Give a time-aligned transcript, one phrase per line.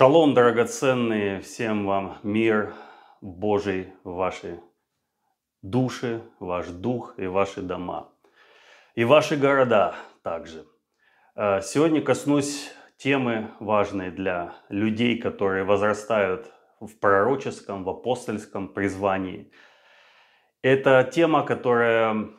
[0.00, 2.72] Шалом, драгоценные, всем вам мир
[3.20, 4.58] Божий ваши
[5.60, 8.08] души, ваш дух и ваши дома.
[8.94, 10.64] И ваши города также.
[11.36, 19.52] Э, сегодня коснусь темы важной для людей, которые возрастают в пророческом, в апостольском призвании.
[20.62, 22.30] Это тема, которая,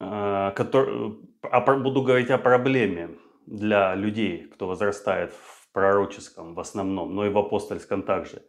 [0.00, 7.26] э, которая буду говорить о проблеме для людей, кто возрастает в пророческом в основном, но
[7.26, 8.42] и в апостольском также.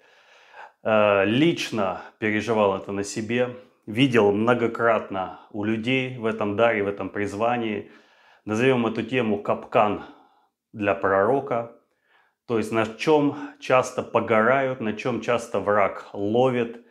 [0.84, 7.10] Э, лично переживал это на себе, видел многократно у людей в этом даре, в этом
[7.10, 7.92] призвании.
[8.46, 10.04] Назовем эту тему «Капкан
[10.74, 11.76] для пророка»,
[12.48, 16.86] то есть на чем часто погорают, на чем часто враг ловит–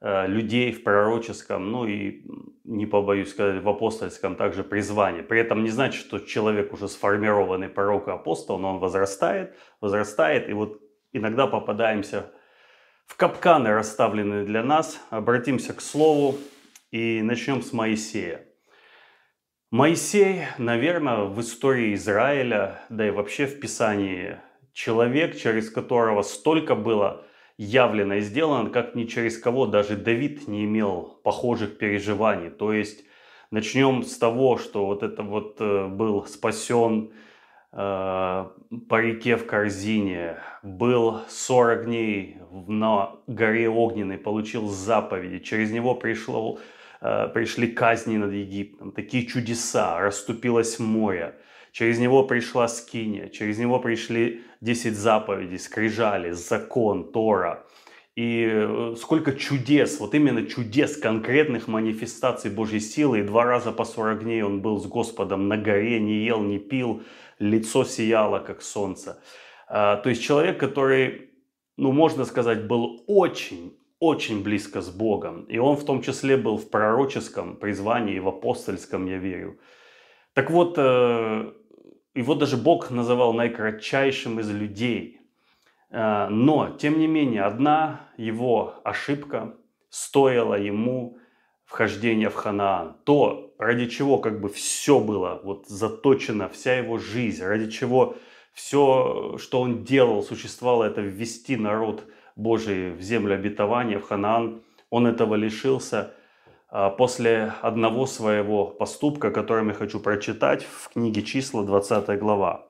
[0.00, 2.24] людей в пророческом, ну и,
[2.64, 5.22] не побоюсь сказать, в апостольском также призвании.
[5.22, 10.48] При этом не значит, что человек уже сформированный пророк и апостол, но он возрастает, возрастает,
[10.48, 10.80] и вот
[11.12, 12.32] иногда попадаемся
[13.06, 15.00] в капканы, расставленные для нас.
[15.10, 16.36] Обратимся к Слову
[16.90, 18.46] и начнем с Моисея.
[19.70, 24.38] Моисей, наверное, в истории Израиля, да и вообще в Писании,
[24.72, 27.24] человек, через которого столько было
[27.58, 32.50] явлено и сделано, как ни через кого даже Давид не имел похожих переживаний.
[32.50, 33.04] То есть
[33.50, 37.12] начнем с того, что вот это вот э, был спасен
[37.72, 45.94] э, по реке в корзине, был 40 дней на горе огненной, получил заповеди, через него
[45.94, 46.58] пришло,
[47.00, 51.36] э, пришли казни над Египтом, такие чудеса, расступилось море,
[51.70, 57.66] через него пришла скиния, через него пришли 10 заповедей, скрижали, закон, Тора.
[58.16, 63.20] И э, сколько чудес, вот именно чудес, конкретных манифестаций Божьей силы.
[63.20, 66.58] И два раза по 40 дней он был с Господом на горе, не ел, не
[66.58, 67.02] пил,
[67.38, 69.20] лицо сияло, как солнце.
[69.68, 71.30] А, то есть человек, который,
[71.76, 75.44] ну, можно сказать, был очень, очень близко с Богом.
[75.44, 79.58] И он в том числе был в пророческом призвании, в апостольском, я верю.
[80.34, 81.52] Так вот, э,
[82.14, 85.20] его даже Бог называл наикратчайшим из людей.
[85.90, 89.56] Э, но, тем не менее, одна его ошибка
[89.90, 91.18] стоила ему
[91.64, 92.96] вхождения в Ханаан.
[93.04, 98.16] То, ради чего как бы все было вот заточено, вся его жизнь, ради чего
[98.52, 102.04] все, что он делал, существовало, это ввести народ
[102.36, 104.62] Божий в землю обетования, в Ханаан.
[104.90, 106.14] Он этого лишился–
[106.98, 112.66] после одного своего поступка, который я хочу прочитать в книге числа, 20 глава.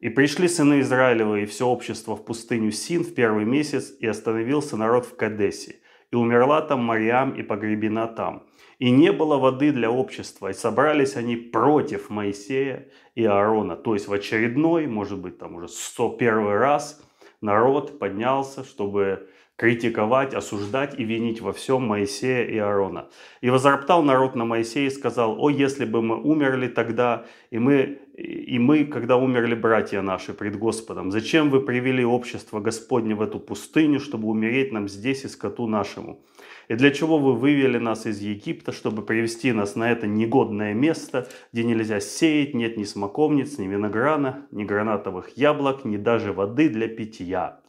[0.00, 4.76] «И пришли сыны Израилевы и все общество в пустыню Син в первый месяц, и остановился
[4.76, 5.76] народ в Кадесе.
[6.10, 8.42] И умерла там Мариам и погребена там.
[8.80, 13.76] И не было воды для общества, и собрались они против Моисея и Аарона».
[13.76, 17.00] То есть в очередной, может быть, там уже 101 раз
[17.40, 23.08] народ поднялся, чтобы критиковать, осуждать и винить во всем Моисея и Аарона.
[23.40, 27.98] И возроптал народ на Моисея и сказал, о, если бы мы умерли тогда, и мы,
[28.16, 33.40] и мы, когда умерли братья наши пред Господом, зачем вы привели общество Господне в эту
[33.40, 36.20] пустыню, чтобы умереть нам здесь и скоту нашему?
[36.68, 41.28] И для чего вы вывели нас из Египта, чтобы привести нас на это негодное место,
[41.52, 46.88] где нельзя сеять, нет ни смоковниц, ни винограна, ни гранатовых яблок, ни даже воды для
[46.88, 47.60] питья?»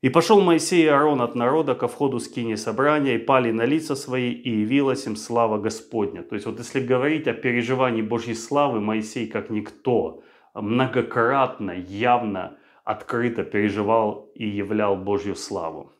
[0.00, 3.96] И пошел Моисей и Аарон от народа ко входу скини собрания, и пали на лица
[3.96, 6.22] свои, и явилась им слава Господня.
[6.22, 10.22] То есть вот если говорить о переживании Божьей славы, Моисей как никто
[10.54, 15.92] многократно, явно, открыто переживал и являл Божью славу.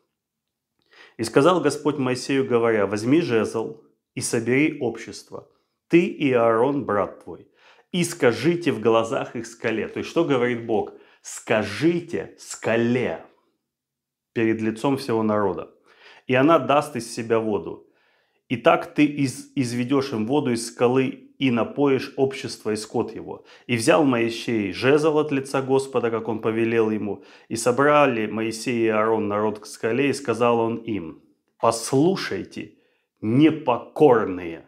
[1.17, 3.81] И сказал Господь Моисею, говоря, возьми жезл
[4.15, 5.49] и собери общество,
[5.89, 7.47] ты и Аарон, брат твой,
[7.91, 9.87] и скажите в глазах их скале.
[9.89, 10.93] То есть что говорит Бог?
[11.21, 13.25] Скажите скале,
[14.33, 15.71] перед лицом всего народа.
[16.27, 17.87] И она даст из себя воду.
[18.49, 23.45] И так ты из, изведешь им воду из скалы и напоишь общество и скот его.
[23.67, 28.87] И взял Моисей жезл от лица Господа, как он повелел ему, и собрали Моисей и
[28.87, 31.21] Аарон народ к скале, и сказал он им,
[31.59, 32.73] послушайте,
[33.21, 34.65] непокорные.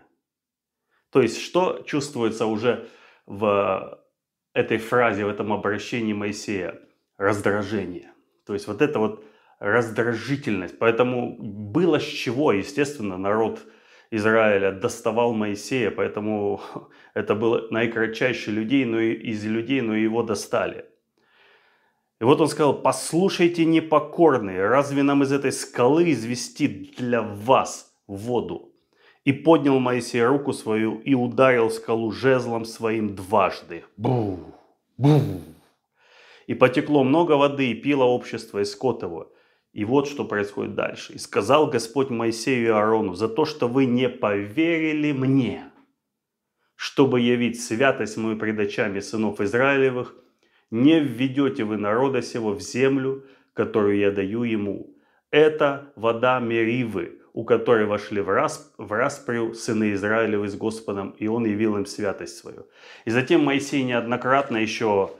[1.10, 2.88] То есть, что чувствуется уже
[3.26, 4.00] в
[4.54, 6.80] этой фразе, в этом обращении Моисея?
[7.18, 8.12] Раздражение.
[8.46, 9.26] То есть, вот это вот
[9.62, 10.80] раздражительность.
[10.80, 13.62] Поэтому было с чего, естественно, народ
[14.10, 16.62] Израиля доставал Моисея, поэтому
[17.14, 20.86] это было наикратчайший людей, но и из людей, но его достали.
[22.20, 26.68] И вот он сказал, послушайте непокорные, разве нам из этой скалы извести
[26.98, 28.74] для вас воду?
[29.24, 33.84] И поднял Моисей руку свою и ударил скалу жезлом своим дважды.
[33.96, 34.40] Бу,
[34.98, 35.20] бу.
[36.48, 39.31] И потекло много воды, и пило общество, и скот его.
[39.74, 41.14] И вот что происходит дальше.
[41.14, 45.72] «И сказал Господь Моисею и Аарону, за то, что вы не поверили мне,
[46.76, 50.16] чтобы явить святость мою пред очами сынов Израилевых,
[50.72, 54.96] не введете вы народа сего в землю, которую я даю ему.
[55.30, 61.28] Это вода Меривы, у которой вошли в, расп, в распрю сыны Израилевы с Господом, и
[61.28, 62.68] он явил им святость свою.
[63.06, 65.12] И затем Моисей неоднократно еще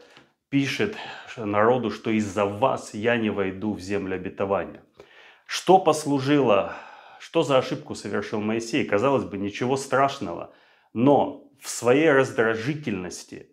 [0.52, 0.98] пишет
[1.38, 4.84] народу, что из-за вас я не войду в землю обетования.
[5.46, 6.74] Что послужило,
[7.20, 8.86] что за ошибку совершил Моисей?
[8.86, 10.54] Казалось бы, ничего страшного.
[10.94, 13.48] Но в своей раздражительности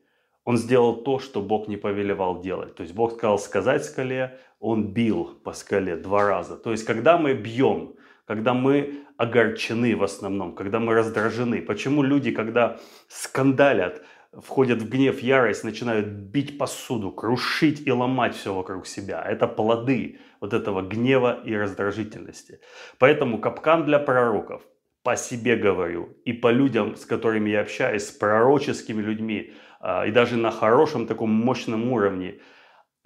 [0.44, 2.74] он сделал то, что Бог не повелевал делать.
[2.74, 6.56] То есть Бог сказал сказать скале, он бил по скале два раза.
[6.56, 7.94] То есть когда мы бьем,
[8.26, 11.60] когда мы огорчены в основном, когда мы раздражены.
[11.60, 12.78] Почему люди, когда
[13.08, 14.02] скандалят,
[14.36, 19.22] входят в гнев, ярость, начинают бить посуду, крушить и ломать все вокруг себя.
[19.22, 22.60] Это плоды вот этого гнева и раздражительности.
[22.98, 24.62] Поэтому капкан для пророков,
[25.02, 30.10] по себе говорю, и по людям, с которыми я общаюсь, с пророческими людьми, а, и
[30.10, 32.40] даже на хорошем таком мощном уровне,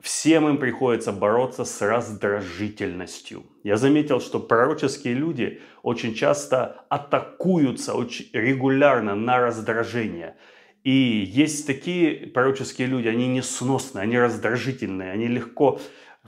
[0.01, 3.45] всем им приходится бороться с раздражительностью.
[3.63, 10.37] Я заметил, что пророческие люди очень часто атакуются очень регулярно на раздражение–
[10.85, 15.81] и есть такие пророческие люди, они несносные, они раздражительные, они легко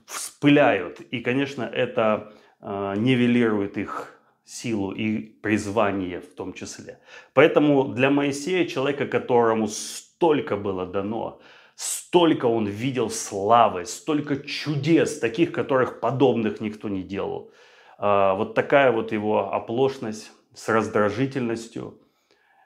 [0.06, 1.00] вспыляют.
[1.00, 7.00] И, конечно, это э, нивелирует их силу и призвание в том числе.
[7.32, 11.40] Поэтому для Моисея, человека, которому столько было дано,
[11.74, 17.50] столько он видел славы, столько чудес, таких, которых подобных никто не делал.
[17.98, 21.98] Э, вот такая вот его оплошность с раздражительностью–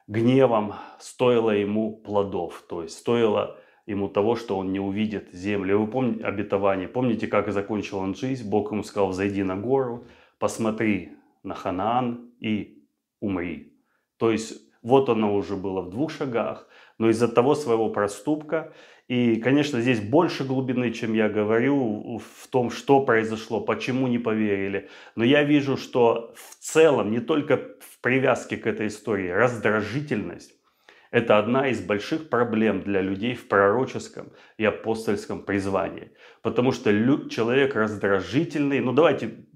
[0.08, 3.56] гневом стоило ему плодов, то есть стоило
[3.86, 5.78] ему того, что он не увидит землю.
[5.78, 6.88] Вы помните обетование?
[6.88, 8.48] Помните, как закончил он жизнь?
[8.48, 10.06] Бог ему сказал, зайди на гору,
[10.38, 11.12] посмотри
[11.42, 12.82] на Ханаан и
[13.20, 13.72] умри.
[14.18, 16.68] То есть вот оно уже было в двух шагах,
[16.98, 18.72] но из-за того своего проступка,
[19.08, 24.88] и, конечно, здесь больше глубины, чем я говорю, в том, что произошло, почему не поверили.
[25.16, 27.56] Но я вижу, что в целом, не только
[27.98, 30.54] в привязке к этой истории, раздражительность–
[31.10, 36.12] это одна из больших проблем для людей в пророческом и апостольском призвании.
[36.42, 36.90] Потому что
[37.28, 39.46] человек раздражительный, ну давайте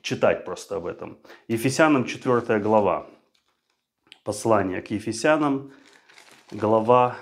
[0.00, 1.18] читать просто об этом.
[1.48, 3.06] Ефесянам 4 глава.
[4.24, 5.72] Послание к Ефесянам,
[6.50, 7.16] глава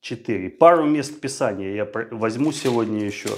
[0.00, 0.50] 4.
[0.50, 3.30] Пару мест Писания я возьму сегодня еще.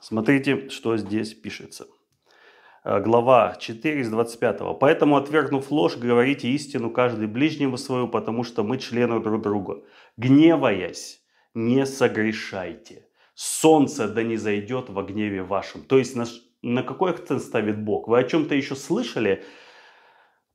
[0.00, 1.86] Смотрите, что здесь пишется.
[2.84, 4.78] Э, глава 4 с 25.
[4.78, 9.82] «Поэтому, отвергнув ложь, говорите истину каждый ближнему свою, потому что мы члены друг друга.
[10.18, 11.22] Гневаясь,
[11.54, 13.08] не согрешайте.
[13.34, 15.82] Солнце да не зайдет во гневе вашем».
[15.82, 16.26] То есть на,
[16.62, 18.06] на какой акцент ставит Бог?
[18.06, 19.42] Вы о чем-то еще слышали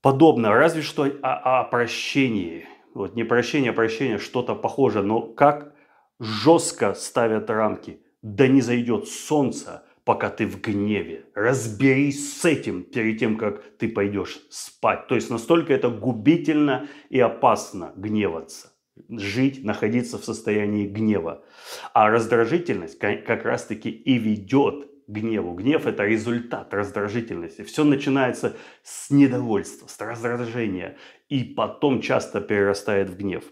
[0.01, 0.51] подобное?
[0.51, 5.73] Разве что о, о прощении– вот не прощение, а прощение, что-то похожее, но как
[6.19, 8.01] жестко ставят рамки.
[8.21, 11.25] Да не зайдет солнце, пока ты в гневе.
[11.35, 15.05] Разберись с этим перед тем, как ты пойдешь спать.
[15.07, 18.71] То есть настолько это губительно и опасно гневаться.
[19.07, 21.45] Жить, находиться в состоянии гнева.
[21.93, 25.53] А раздражительность как раз-таки и ведет гневу.
[25.53, 27.61] Гнев– это результат раздражительности.
[27.61, 30.97] Все начинается с недовольства, с раздражения,
[31.27, 33.43] и потом часто перерастает в гнев.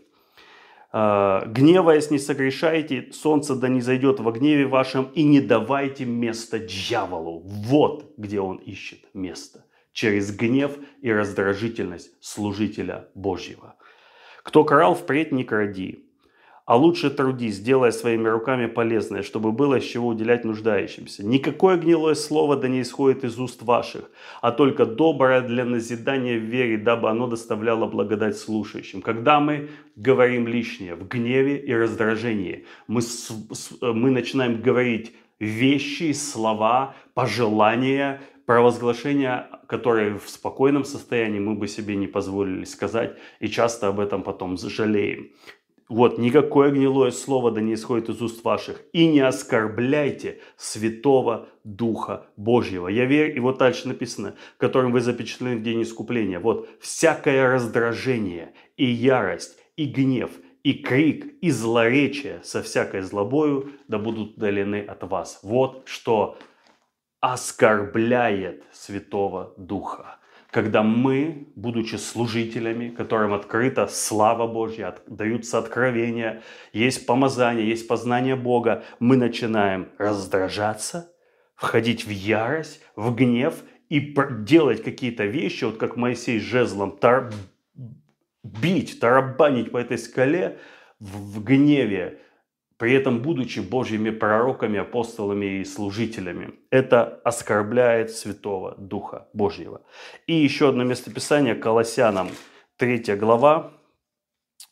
[0.92, 6.60] А, «Гневаясь, не согрешайте, солнце да не зайдет во гневе вашем, и не давайте место
[6.60, 7.42] дьяволу».
[7.46, 9.66] Вот где он ищет место.
[9.92, 13.76] Через гнев и раздражительность служителя Божьего.
[14.44, 16.07] «Кто крал, впредь не кради,
[16.68, 21.26] а лучше трудись, делая своими руками полезное, чтобы было с чего уделять нуждающимся.
[21.26, 26.44] Никакое гнилое слово да не исходит из уст ваших, а только доброе для назидания в
[26.44, 29.02] вере, дабы оно доставляло благодать слушающим.
[29.02, 33.00] Когда мы говорим лишнее в гневе и раздражении, мы,
[33.82, 42.08] мы начинаем говорить вещи, слова, пожелания, провозглашения, которые в спокойном состоянии мы бы себе не
[42.08, 45.30] позволили сказать, и часто об этом потом жалеем.
[45.90, 48.82] Вот, никакое гнилое слово да не исходит из уст ваших.
[48.92, 52.90] И не оскорбляйте Святого Духа Божьего.
[52.90, 56.40] Я верю, и вот дальше написано, которым вы запечатлены в день искупления.
[56.40, 60.32] Вот, всякое раздражение и ярость, и гнев,
[60.64, 65.40] и крик, и злоречие со всякой злобою да будут удалены от вас.
[65.42, 66.38] Вот что
[67.22, 70.20] оскорбляет Святого Духа.
[70.52, 76.42] Когда мы, будучи служителями, которым открыта слава Божья, даются откровения,
[76.74, 81.12] есть помазание, есть познание Бога, мы начинаем раздражаться,
[81.56, 83.56] входить в ярость, в гнев
[83.90, 87.32] и делать какие-то вещи, вот как Моисей жезлом, тар...
[88.44, 90.60] бить, тарабанить по этой скале
[91.00, 92.20] в, в гневе,
[92.78, 96.54] при этом будучи Божьими пророками, апостолами и служителями.
[96.70, 99.82] Это оскорбляет Святого Духа Божьего.
[100.28, 102.30] И еще одно местописание Колоссянам,
[102.78, 103.74] 3 глава,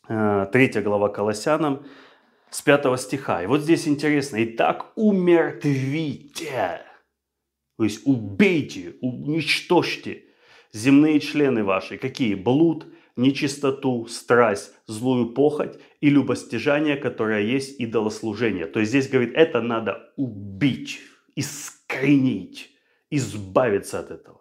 [0.06, 1.84] 3 э, глава Колоссянам,
[2.50, 3.42] с 5 стиха.
[3.42, 4.42] И вот здесь интересно.
[4.44, 6.82] «Итак, умертвите,
[7.76, 10.24] то есть убейте, уничтожьте
[10.72, 11.98] земные члены ваши.
[11.98, 12.34] Какие?
[12.34, 12.86] Блуд,
[13.16, 18.66] нечистоту, страсть, злую похоть и любостяжание, которое есть идолослужение.
[18.66, 21.00] То есть здесь говорит, это надо убить,
[21.34, 22.70] искоренить,
[23.10, 24.40] избавиться от этого.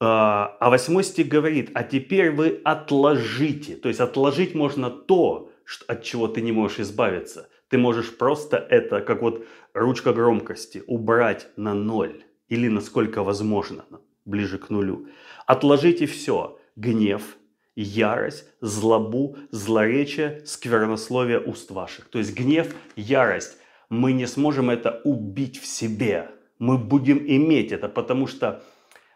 [0.00, 3.76] А, а восьмой стих говорит, а теперь вы отложите.
[3.76, 5.50] То есть отложить можно то,
[5.86, 7.48] от чего ты не можешь избавиться.
[7.68, 13.84] Ты можешь просто это, как вот ручка громкости, убрать на ноль или насколько возможно,
[14.24, 15.08] ближе к нулю.
[15.46, 17.36] Отложите все гнев,
[17.76, 22.08] ярость, злобу, злоречие, сквернословие уст ваших.
[22.08, 23.58] То есть гнев, ярость.
[23.90, 26.30] Мы не сможем это убить в себе.
[26.58, 28.62] Мы будем иметь это, потому что,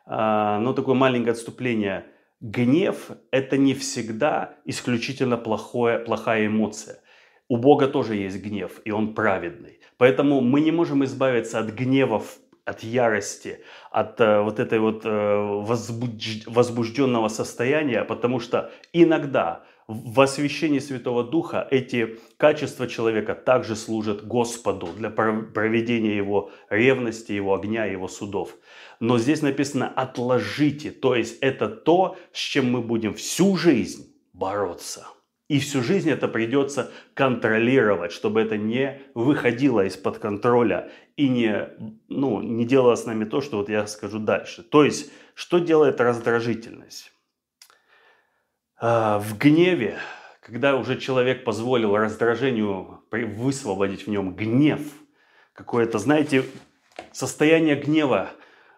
[0.07, 2.07] э, ну, такое маленькое отступление.
[2.41, 6.97] Гнев– это не всегда исключительно плохое, плохая эмоция.
[7.49, 9.81] У Бога тоже есть гнев, и Он праведный.
[9.99, 15.03] Поэтому мы не можем избавиться от гнева в от ярости, от э, вот этой вот
[15.05, 16.47] э, возбуж...
[16.47, 24.89] возбужденного состояния, потому что иногда в освящении Святого Духа эти качества человека также служат Господу
[24.97, 28.57] для проведения его ревности, его огня, его судов.
[29.01, 35.07] Но здесь написано «отложите», то есть это то, с чем мы будем всю жизнь бороться.
[35.53, 41.69] И всю жизнь это придется контролировать, чтобы это не выходило из-под контроля и не,
[42.09, 44.63] ну, не делало с нами то, что вот я скажу дальше.
[44.63, 47.13] То есть, что делает раздражительность?
[48.81, 49.99] А, в гневе,
[50.41, 54.81] когда уже человек позволил раздражению высвободить в нем гнев,
[55.53, 56.47] какое-то, знаете,
[57.13, 58.31] состояние гнева,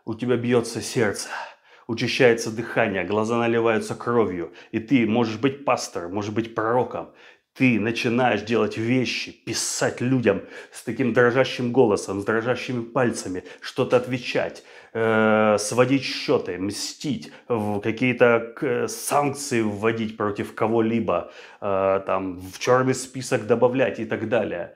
[0.04, 1.28] у тебя бьется сердце–
[1.86, 7.12] учащается дыхание, глаза наливаются кровью, и ты можешь быть пастором, можешь быть пророком,
[7.54, 14.64] ты начинаешь делать вещи, писать людям с таким дрожащим голосом, с дрожащими пальцами, что-то отвечать,
[14.92, 24.00] э, сводить счеты, мстить, какие-то санкции вводить против кого-либо, э, там, в черный список добавлять
[24.00, 24.74] и так далее.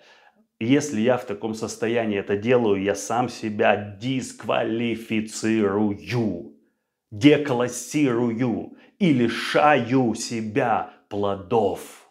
[0.60, 5.96] Если я в таком состоянии это делаю, я сам себя дисквалифицирую
[7.10, 12.08] деклассирую и лишаю себя плодов.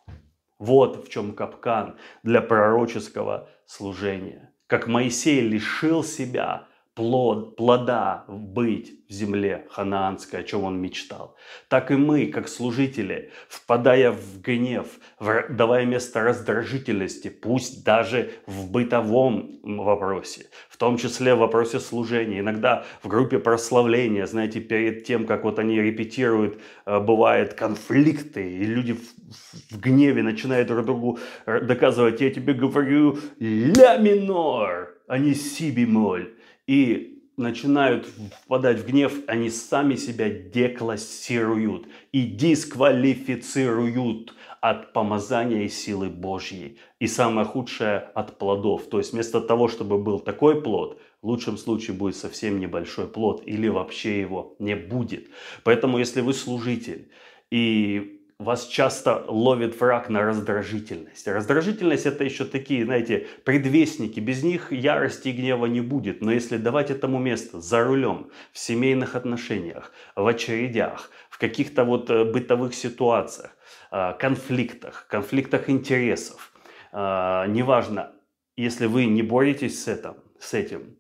[0.60, 4.52] Вот в чем капкан для пророческого служения.
[4.66, 11.36] Как Моисей лишил себя плод, плода быть в земле ханаанской, о чем он мечтал.
[11.70, 14.88] Так и мы, как служители, впадая в гнев,
[15.20, 22.84] давая место раздражительности, пусть даже в бытовом вопросе, в том числе в вопросе служения, иногда
[23.04, 28.94] в группе прославления, знаете, перед тем, как вот они репетируют, э, бывают конфликты, и люди
[28.94, 35.36] в, в гневе начинают друг другу э, доказывать, я тебе говорю ля минор, а не
[35.36, 36.37] си бемоль
[36.68, 38.08] и начинают
[38.44, 46.80] впадать в гнев, они сами себя деклассируют и дисквалифицируют от помазания и силы Божьей.
[47.00, 48.90] И самое худшее от плодов.
[48.90, 53.44] То есть вместо того, чтобы был такой плод, в лучшем случае будет совсем небольшой плод
[53.46, 55.30] или вообще его не будет.
[55.64, 57.12] Поэтому если вы служитель
[57.52, 61.28] и вас часто ловит враг на раздражительность.
[61.28, 64.20] Раздражительность это еще такие, знаете, предвестники.
[64.20, 66.22] Без них ярости и гнева не будет.
[66.22, 72.10] Но если давать этому место за рулем, в семейных отношениях, в очередях, в каких-то вот
[72.10, 73.58] э, бытовых ситуациях,
[73.92, 76.54] э, конфликтах, конфликтах интересов,
[76.94, 78.14] э, неважно,
[78.56, 80.96] если вы не боретесь с этим, с этим,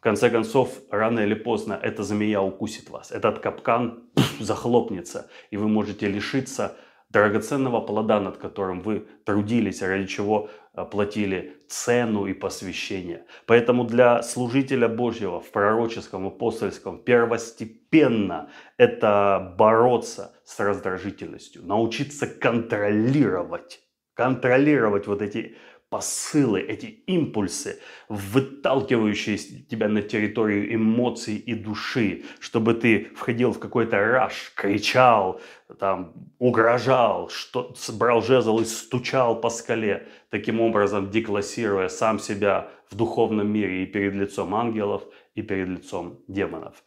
[0.00, 3.10] в конце концов, рано или поздно эта змея укусит вас.
[3.10, 4.04] Этот капкан
[4.40, 6.74] захлопнется, и вы можете лишиться
[7.10, 13.26] драгоценного плода, над которым вы трудились, ради чего э, платили цену и посвящение.
[13.44, 23.80] Поэтому для служителя Божьего в пророческом, апостольском первостепенно это бороться с раздражительностью, научиться контролировать,
[24.14, 25.56] контролировать вот эти
[25.90, 33.98] посылы, эти импульсы, выталкивающие тебя на территорию эмоций и души, чтобы ты входил в какой-то
[33.98, 35.40] раш, кричал,
[35.80, 42.94] там, угрожал, что, брал жезл и стучал по скале, таким образом деклассируя сам себя в
[42.94, 45.02] духовном мире и перед лицом ангелов,
[45.34, 46.84] и перед лицом демонов.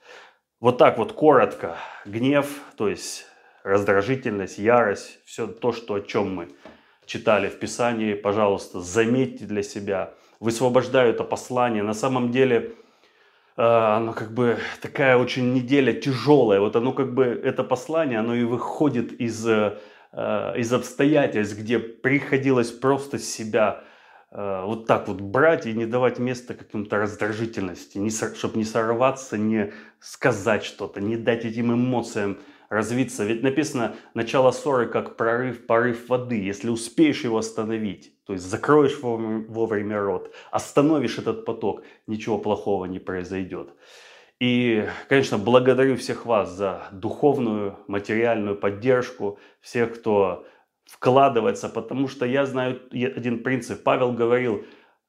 [0.61, 1.77] Вот так вот коротко.
[2.05, 3.25] Гнев, то есть
[3.63, 6.49] раздражительность, ярость, все то, что, о чем мы
[7.05, 10.13] читали в Писании, пожалуйста, заметьте для себя.
[10.39, 11.83] Высвобождаю это послание.
[11.83, 12.73] На самом деле,
[13.57, 16.59] э, оно как бы такая очень неделя тяжелая.
[16.59, 19.77] Вот оно как бы, это послание, оно и выходит из, э,
[20.57, 23.83] из обстоятельств, где приходилось просто себя
[24.31, 27.99] э, вот так вот брать и не давать места каким-то раздражительности,
[28.35, 32.37] чтобы не сорваться, не сказать что-то, не дать этим эмоциям
[32.73, 33.23] развиться.
[33.23, 36.43] Ведь написано, начало ссоры как прорыв, порыв воды.
[36.43, 42.99] Если успеешь его остановить, то есть закроешь вовремя рот, остановишь этот поток, ничего плохого не
[42.99, 43.69] произойдет.
[44.39, 50.45] И, конечно, благодарю всех вас за духовную, материальную поддержку, всех, кто
[50.85, 53.83] вкладывается, потому что я знаю один принцип.
[53.83, 54.65] Павел говорил,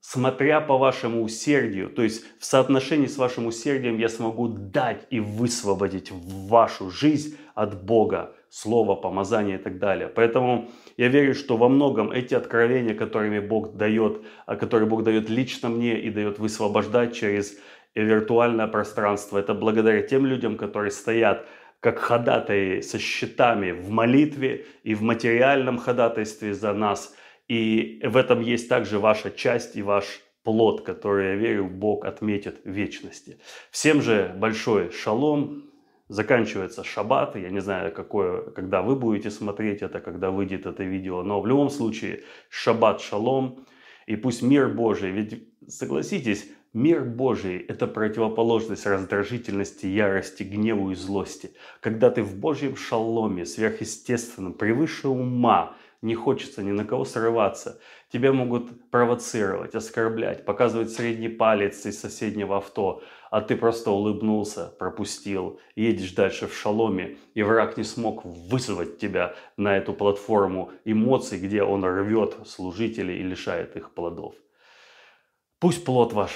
[0.07, 5.19] смотря по вашему усердию, то есть в соотношении с вашим усердием я смогу дать и
[5.19, 10.09] высвободить в вашу жизнь от Бога слово, помазание и так далее.
[10.09, 10.69] Поэтому
[10.99, 15.71] я верю, что во многом эти откровения, которыми Бог дает, а которые Бог дает лично
[15.71, 17.57] мне и дает высвобождать через
[17.95, 21.47] виртуальное пространство, это благодаря тем людям, которые стоят
[21.81, 27.17] как ходатаи со счетами в молитве и в материальном ходатайстве за нас–
[27.49, 32.61] и в этом есть также ваша часть и ваш плод, который, я верю, Бог отметит
[32.65, 33.39] в вечности.
[33.71, 35.71] Всем же большой шалом.
[36.09, 37.35] Заканчивается шаббат.
[37.35, 41.23] Я не знаю, какое, когда вы будете смотреть это, когда выйдет это видео.
[41.23, 43.65] Но в любом случае, шаббат шалом.
[44.07, 51.53] И пусть мир Божий, ведь согласитесь, мир Божий– это противоположность раздражительности, ярости, гневу и злости.
[51.81, 55.75] Когда ты в Божьем шаломе, сверхъестественном, превыше ума,
[56.05, 57.81] не хочется ни на кого срываться.
[58.13, 65.59] Тебя могут провоцировать, оскорблять, показывать средний палец из соседнего авто, а ты просто улыбнулся, пропустил,
[65.75, 71.63] едешь дальше в шаломе, и враг не смог вызвать тебя на эту платформу эмоций, где
[71.63, 74.35] он рвет служителей и лишает их плодов.
[75.59, 76.31] Пусть плод ваш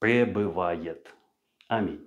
[0.00, 1.14] пребывает.
[1.68, 2.03] Аминь.